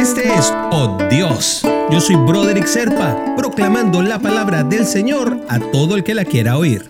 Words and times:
Este 0.00 0.22
es 0.32 0.50
Oh 0.72 0.96
Dios. 1.10 1.60
Yo 1.92 2.00
soy 2.00 2.16
Broderick 2.16 2.66
Serpa, 2.66 3.34
proclamando 3.36 4.00
la 4.00 4.18
palabra 4.18 4.64
del 4.64 4.86
Señor 4.86 5.38
a 5.46 5.60
todo 5.60 5.94
el 5.94 6.04
que 6.04 6.14
la 6.14 6.24
quiera 6.24 6.56
oír. 6.56 6.88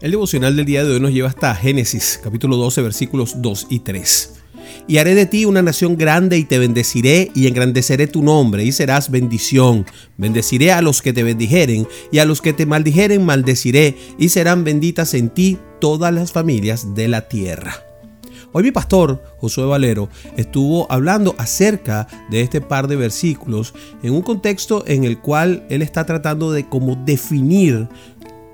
El 0.00 0.10
devocional 0.10 0.56
del 0.56 0.66
día 0.66 0.82
de 0.82 0.94
hoy 0.94 0.98
nos 0.98 1.12
lleva 1.12 1.28
hasta 1.28 1.54
Génesis, 1.54 2.18
capítulo 2.20 2.56
12, 2.56 2.82
versículos 2.82 3.40
2 3.40 3.68
y 3.70 3.78
3. 3.78 4.34
Y 4.88 4.98
haré 4.98 5.14
de 5.14 5.26
ti 5.26 5.44
una 5.44 5.62
nación 5.62 5.96
grande 5.96 6.38
y 6.38 6.44
te 6.44 6.58
bendeciré 6.58 7.30
y 7.36 7.46
engrandeceré 7.46 8.08
tu 8.08 8.20
nombre 8.20 8.64
y 8.64 8.72
serás 8.72 9.12
bendición. 9.12 9.86
Bendeciré 10.16 10.72
a 10.72 10.82
los 10.82 11.02
que 11.02 11.12
te 11.12 11.22
bendijeren 11.22 11.86
y 12.10 12.18
a 12.18 12.24
los 12.24 12.42
que 12.42 12.52
te 12.52 12.66
maldijeren 12.66 13.24
maldeciré 13.24 13.96
y 14.18 14.30
serán 14.30 14.64
benditas 14.64 15.14
en 15.14 15.28
ti 15.28 15.56
todas 15.80 16.12
las 16.12 16.32
familias 16.32 16.96
de 16.96 17.06
la 17.06 17.28
tierra. 17.28 17.89
Hoy 18.52 18.62
mi 18.62 18.70
pastor, 18.70 19.22
Josué 19.38 19.64
Valero, 19.64 20.08
estuvo 20.36 20.90
hablando 20.90 21.34
acerca 21.38 22.06
de 22.30 22.40
este 22.40 22.60
par 22.60 22.88
de 22.88 22.96
versículos 22.96 23.74
en 24.02 24.12
un 24.12 24.22
contexto 24.22 24.84
en 24.86 25.04
el 25.04 25.20
cual 25.20 25.64
él 25.70 25.82
está 25.82 26.04
tratando 26.04 26.52
de 26.52 26.68
cómo 26.68 26.96
definir 26.96 27.88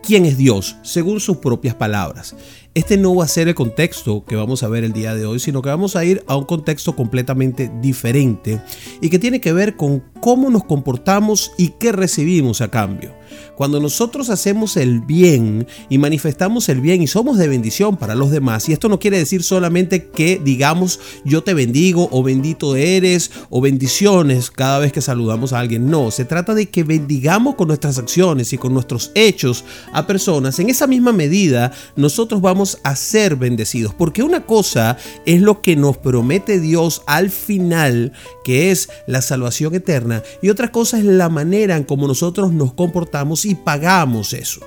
quién 0.07 0.25
es 0.25 0.37
Dios 0.37 0.77
según 0.83 1.19
sus 1.19 1.39
propias 1.39 1.75
palabras. 1.75 2.37
Este 2.75 2.97
no 2.97 3.15
va 3.15 3.25
a 3.25 3.29
ser 3.29 3.49
el 3.49 3.55
contexto 3.55 4.25
que 4.25 4.37
vamos 4.37 4.63
a 4.63 4.69
ver 4.69 4.85
el 4.85 4.93
día 4.93 5.15
de 5.15 5.27
hoy, 5.27 5.41
sino 5.41 5.63
que 5.63 5.71
vamos 5.71 5.97
a 5.97 6.05
ir 6.05 6.23
a 6.29 6.37
un 6.37 6.45
contexto 6.45 6.95
completamente 6.95 7.73
diferente 7.81 8.61
y 9.01 9.09
que 9.09 9.19
tiene 9.19 9.41
que 9.41 9.53
ver 9.53 9.77
con 9.77 10.05
cómo 10.21 10.51
nos 10.51 10.65
comportamos 10.65 11.53
y 11.57 11.71
qué 11.71 11.91
recibimos 11.91 12.61
a 12.61 12.69
cambio. 12.69 13.16
Cuando 13.57 13.81
nosotros 13.81 14.31
hacemos 14.31 14.77
el 14.77 15.01
bien 15.01 15.67
y 15.89 15.99
manifestamos 15.99 16.69
el 16.69 16.81
bien 16.81 17.03
y 17.03 17.07
somos 17.07 17.39
de 17.39 17.49
bendición 17.49 17.97
para 17.97 18.15
los 18.15 18.31
demás, 18.31 18.69
y 18.69 18.73
esto 18.73 18.89
no 18.89 18.99
quiere 18.99 19.19
decir 19.19 19.43
solamente 19.43 20.09
que 20.09 20.41
digamos 20.43 21.01
yo 21.25 21.43
te 21.43 21.55
bendigo 21.55 22.09
o 22.13 22.23
bendito 22.23 22.77
eres 22.77 23.31
o 23.51 23.61
bendiciones 23.61 24.51
cada 24.51 24.79
vez 24.79 24.93
que 24.93 25.01
saludamos 25.01 25.53
a 25.53 25.61
alguien, 25.61 25.91
no, 25.91 26.11
se 26.11 26.25
trata 26.25 26.55
de 26.55 26.69
que 26.69 26.85
bendigamos 26.85 27.55
con 27.55 27.69
nuestras 27.69 27.99
acciones 27.99 28.53
y 28.53 28.59
con 28.59 28.73
nuestros 28.73 29.13
hechos 29.15 29.65
a 29.93 30.07
personas. 30.07 30.59
En 30.59 30.71
esa 30.71 30.87
misma 30.87 31.13
medida 31.13 31.73
nosotros 31.97 32.41
vamos 32.41 32.79
a 32.83 32.97
ser 32.97 33.37
bendecidos, 33.37 33.95
porque 33.95 34.23
una 34.23 34.45
cosa 34.45 34.97
es 35.25 35.41
lo 35.41 35.63
que 35.63 35.77
nos 35.77 35.97
promete 35.97 36.61
Dios 36.61 37.03
al 37.07 37.31
final, 37.31 38.13
que 38.45 38.71
es 38.71 38.89
la 39.07 39.23
salvación 39.23 39.75
eterna, 39.75 40.23
y 40.43 40.49
otra 40.49 40.73
cosa 40.73 40.99
es 40.99 41.05
la 41.05 41.29
manera 41.29 41.77
en 41.77 41.85
cómo 41.85 42.07
nosotros 42.07 42.53
nos 42.53 42.73
comportamos 42.73 43.26
y 43.45 43.55
pagamos 43.55 44.33
eso. 44.33 44.61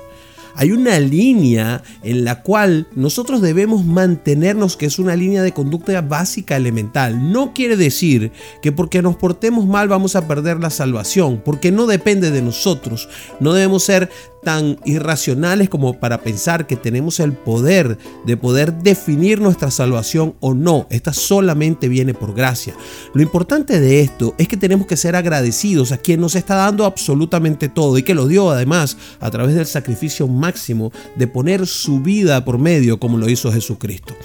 Hay 0.56 0.74
una 0.74 1.00
línea 1.00 1.84
en 2.04 2.26
la 2.26 2.42
cual 2.42 2.88
nosotros 2.94 3.42
debemos 3.42 3.86
mantenernos, 3.86 4.76
que 4.76 4.88
es 4.88 5.00
una 5.00 5.16
línea 5.16 5.42
de 5.42 5.54
conducta 5.54 6.02
básica 6.02 6.58
elemental. 6.58 7.32
No 7.32 7.54
quiere 7.54 7.78
decir 7.78 8.34
que 8.62 8.74
porque 8.74 9.02
nos 9.02 9.16
portemos 9.16 9.66
mal 9.68 9.88
vamos 9.88 10.18
a 10.18 10.28
perder 10.28 10.60
la 10.60 10.70
salvación, 10.70 11.42
porque 11.46 11.72
no 11.72 11.88
depende 11.88 12.30
de 12.30 12.42
nosotros. 12.42 13.08
No 13.40 13.54
debemos 13.54 13.84
ser 13.84 14.10
tan 14.44 14.80
irracionales 14.86 15.70
como 15.70 16.00
para 16.00 16.22
pensar 16.22 16.68
que 16.68 16.76
tenemos 16.76 17.20
el 17.20 17.34
poder 17.34 17.98
de 18.26 18.38
poder 18.38 18.73
definir 18.73 19.42
nuestra 19.42 19.72
salvación 19.72 20.36
o 20.40 20.54
no. 20.54 20.88
Esta 20.90 21.14
solamente 21.14 21.88
viene 21.90 22.14
por 22.14 22.34
gracia. 22.34 22.73
Lo 23.14 23.22
importante 23.22 23.80
de 23.80 24.02
esto 24.02 24.36
es 24.38 24.48
que 24.48 24.58
tenemos 24.58 24.88
que 24.88 24.98
ser 24.98 25.16
agradecidos 25.16 25.92
a 25.92 25.98
quien 25.98 26.22
nos 26.22 26.36
está 26.36 26.56
dando 26.56 26.86
absolutamente 26.86 27.70
todo 27.70 27.98
y 27.98 28.04
que 28.04 28.16
lo 28.16 28.28
dio 28.28 28.50
además 28.50 28.98
a 29.20 29.30
través 29.30 29.56
del 29.56 29.66
sacrificio 29.66 30.28
máximo 30.28 30.92
de 31.16 31.28
poner 31.28 31.68
su 31.68 32.00
vida 32.00 32.44
por 32.46 32.58
medio 32.58 33.00
como 33.00 33.18
lo 33.18 33.30
hizo 33.30 33.52
Jesucristo. 33.52 34.16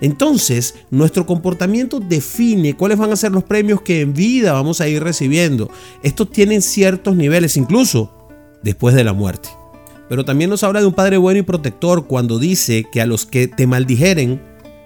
Entonces, 0.00 0.74
nuestro 0.90 1.26
comportamiento 1.26 2.00
define 2.00 2.76
cuáles 2.76 2.98
van 2.98 3.12
a 3.12 3.16
ser 3.16 3.32
los 3.32 3.44
premios 3.44 3.82
que 3.82 4.00
en 4.00 4.14
vida 4.14 4.52
vamos 4.52 4.80
a 4.80 4.88
ir 4.88 5.02
recibiendo. 5.02 5.70
Estos 6.02 6.30
tienen 6.30 6.62
ciertos 6.62 7.16
niveles, 7.16 7.56
incluso 7.56 8.12
después 8.62 8.94
de 8.94 9.04
la 9.04 9.12
muerte. 9.12 9.50
Pero 10.08 10.24
también 10.24 10.50
nos 10.50 10.62
habla 10.62 10.80
de 10.80 10.86
un 10.86 10.94
Padre 10.94 11.16
bueno 11.16 11.40
y 11.40 11.42
protector 11.42 12.06
cuando 12.06 12.38
dice 12.38 12.84
que 12.92 13.00
a 13.00 13.06
los 13.06 13.26
que 13.26 13.48
te 13.48 13.66
maldijeren, 13.66 14.40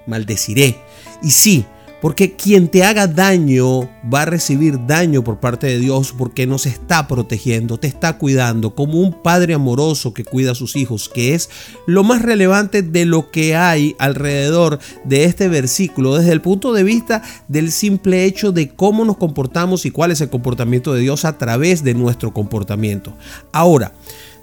maldeciré. 0.07 0.77
Y 1.23 1.31
sí, 1.31 1.67
porque 2.01 2.37
quien 2.37 2.69
te 2.69 2.85
haga 2.85 3.09
daño 3.09 3.89
va 4.13 4.23
a 4.23 4.27
recibir 4.27 4.87
daño 4.87 5.25
por 5.25 5.41
parte 5.41 5.67
de 5.67 5.81
Dios 5.81 6.15
porque 6.17 6.47
nos 6.47 6.65
está 6.67 7.09
protegiendo, 7.09 7.79
te 7.79 7.89
está 7.89 8.19
cuidando 8.19 8.75
como 8.75 9.01
un 9.01 9.21
padre 9.23 9.55
amoroso 9.55 10.15
que 10.15 10.25
cuida 10.25 10.53
a 10.53 10.55
sus 10.55 10.77
hijos, 10.77 11.09
que 11.09 11.35
es 11.35 11.51
lo 11.87 12.05
más 12.05 12.23
relevante 12.23 12.83
de 12.83 13.05
lo 13.05 13.31
que 13.31 13.57
hay 13.57 13.97
alrededor 13.99 14.79
de 15.05 15.25
este 15.25 15.49
versículo 15.49 16.17
desde 16.17 16.33
el 16.33 16.41
punto 16.41 16.73
de 16.73 16.85
vista 16.85 17.23
del 17.49 17.73
simple 17.73 18.25
hecho 18.25 18.53
de 18.53 18.69
cómo 18.69 19.05
nos 19.05 19.17
comportamos 19.17 19.85
y 19.85 19.91
cuál 19.91 20.13
es 20.13 20.21
el 20.21 20.31
comportamiento 20.31 20.95
de 20.95 21.01
Dios 21.01 21.25
a 21.25 21.37
través 21.37 21.83
de 21.83 21.95
nuestro 21.95 22.33
comportamiento. 22.33 23.13
Ahora, 23.53 23.93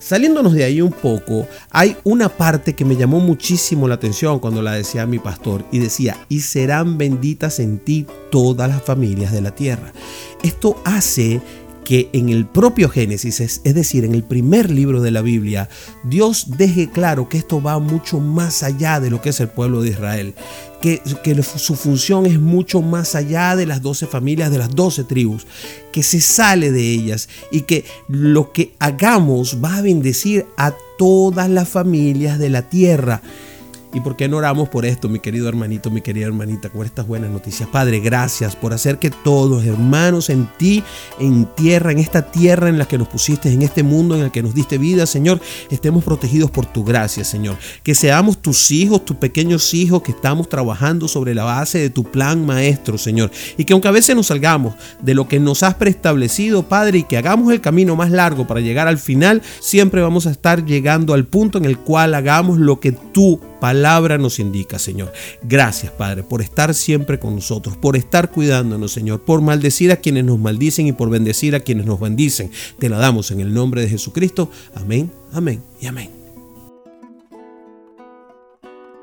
Saliéndonos 0.05 0.53
de 0.53 0.63
ahí 0.63 0.81
un 0.81 0.91
poco, 0.91 1.47
hay 1.71 1.97
una 2.03 2.29
parte 2.29 2.75
que 2.75 2.85
me 2.85 2.95
llamó 2.95 3.19
muchísimo 3.19 3.87
la 3.87 3.95
atención 3.95 4.37
cuando 4.37 4.61
la 4.61 4.73
decía 4.73 5.07
mi 5.07 5.17
pastor 5.17 5.65
y 5.71 5.79
decía, 5.79 6.15
y 6.29 6.41
serán 6.41 6.99
benditas 6.99 7.59
en 7.59 7.79
ti 7.79 8.05
todas 8.29 8.69
las 8.69 8.83
familias 8.83 9.31
de 9.31 9.41
la 9.41 9.49
tierra. 9.49 9.93
Esto 10.43 10.79
hace 10.85 11.41
que 11.85 12.09
en 12.13 12.29
el 12.29 12.47
propio 12.47 12.89
Génesis, 12.89 13.39
es, 13.39 13.63
decir, 13.63 14.03
en 14.03 14.15
el 14.15 14.23
primer 14.23 14.71
libro 14.71 15.01
de 15.01 15.11
la 15.11 15.21
Biblia, 15.21 15.69
Dios 16.03 16.57
deje 16.57 16.89
claro 16.89 17.29
que 17.29 17.37
esto 17.37 17.61
va 17.61 17.79
mucho 17.79 18.19
más 18.19 18.63
allá 18.63 18.99
de 18.99 19.11
lo 19.11 19.21
que 19.21 19.29
es 19.29 19.39
el 19.39 19.49
pueblo 19.49 19.81
de 19.81 19.91
Israel, 19.91 20.33
que, 20.81 20.99
que 21.23 21.41
su 21.43 21.75
función 21.75 22.25
es 22.25 22.39
mucho 22.39 22.81
más 22.81 23.13
allá 23.13 23.55
de 23.55 23.67
las 23.67 23.83
doce 23.83 24.07
familias, 24.07 24.51
de 24.51 24.57
las 24.57 24.75
doce 24.75 25.03
tribus, 25.03 25.45
que 25.93 26.01
se 26.01 26.19
sale 26.19 26.71
de 26.71 26.91
ellas 26.91 27.29
y 27.51 27.61
que 27.61 27.85
lo 28.09 28.51
que 28.51 28.73
hagamos 28.79 29.63
va 29.63 29.77
a 29.77 29.81
bendecir 29.81 30.47
a 30.57 30.73
todas 30.97 31.49
las 31.49 31.69
familias 31.69 32.39
de 32.39 32.49
la 32.49 32.63
tierra. 32.63 33.21
¿Y 33.95 34.01
por 34.01 34.17
qué 34.17 34.27
no 34.27 34.35
oramos 34.35 34.67
por 34.67 34.85
esto, 34.85 35.07
mi 35.07 35.21
querido 35.21 35.47
hermanito, 35.47 35.89
mi 35.89 36.01
querida 36.01 36.25
hermanita, 36.25 36.69
con 36.69 36.85
estas 36.85 37.07
buenas 37.07 37.31
noticias? 37.31 37.69
Padre, 37.69 38.01
gracias 38.01 38.53
por 38.53 38.73
hacer 38.73 38.99
que 38.99 39.09
todos, 39.09 39.63
hermanos, 39.63 40.29
en 40.29 40.49
ti, 40.57 40.83
en 41.17 41.45
tierra, 41.55 41.93
en 41.93 41.99
esta 41.99 42.29
tierra 42.29 42.67
en 42.67 42.77
la 42.77 42.89
que 42.89 42.97
nos 42.97 43.07
pusiste, 43.07 43.49
en 43.49 43.61
este 43.61 43.83
mundo 43.83 44.17
en 44.17 44.23
el 44.23 44.31
que 44.31 44.43
nos 44.43 44.53
diste 44.53 44.77
vida, 44.77 45.05
Señor, 45.05 45.39
estemos 45.71 46.03
protegidos 46.03 46.51
por 46.51 46.65
tu 46.65 46.83
gracia, 46.83 47.23
Señor. 47.23 47.55
Que 47.83 47.95
seamos 47.95 48.41
tus 48.41 48.69
hijos, 48.69 49.05
tus 49.05 49.15
pequeños 49.15 49.73
hijos, 49.73 50.01
que 50.01 50.11
estamos 50.11 50.49
trabajando 50.49 51.07
sobre 51.07 51.33
la 51.33 51.45
base 51.45 51.79
de 51.79 51.89
tu 51.89 52.03
plan 52.03 52.45
maestro, 52.45 52.97
Señor. 52.97 53.31
Y 53.57 53.63
que 53.63 53.71
aunque 53.71 53.87
a 53.87 53.91
veces 53.91 54.13
nos 54.13 54.27
salgamos 54.27 54.75
de 55.01 55.13
lo 55.13 55.29
que 55.29 55.39
nos 55.39 55.63
has 55.63 55.75
preestablecido, 55.75 56.63
Padre, 56.63 56.97
y 56.97 57.03
que 57.03 57.15
hagamos 57.15 57.53
el 57.53 57.61
camino 57.61 57.95
más 57.95 58.11
largo 58.11 58.45
para 58.45 58.59
llegar 58.59 58.89
al 58.89 58.97
final, 58.97 59.41
siempre 59.61 60.01
vamos 60.01 60.27
a 60.27 60.31
estar 60.31 60.65
llegando 60.65 61.13
al 61.13 61.27
punto 61.27 61.57
en 61.57 61.63
el 61.63 61.77
cual 61.77 62.13
hagamos 62.13 62.57
lo 62.57 62.81
que 62.81 62.91
tú 62.91 63.39
palabra 63.59 64.17
nos 64.17 64.39
indica, 64.39 64.79
Señor. 64.79 65.11
Gracias, 65.43 65.91
Padre, 65.91 66.23
por 66.23 66.41
estar 66.41 66.73
siempre 66.73 67.19
con 67.19 67.35
nosotros, 67.35 67.77
por 67.77 67.95
estar 67.95 68.31
cuidándonos, 68.31 68.91
Señor, 68.91 69.21
por 69.21 69.41
maldecir 69.41 69.91
a 69.91 69.97
quienes 69.97 70.25
nos 70.25 70.39
maldicen 70.39 70.87
y 70.87 70.93
por 70.93 71.09
bendecir 71.09 71.55
a 71.55 71.59
quienes 71.59 71.85
nos 71.85 71.99
bendicen. 71.99 72.51
Te 72.79 72.89
la 72.89 72.97
damos 72.97 73.31
en 73.31 73.39
el 73.39 73.53
nombre 73.53 73.81
de 73.81 73.89
Jesucristo. 73.89 74.49
Amén, 74.75 75.11
amén 75.33 75.61
y 75.81 75.87
amén. 75.87 76.24